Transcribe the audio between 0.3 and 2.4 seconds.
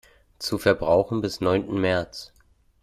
Zu verbrauchen bis neunten März.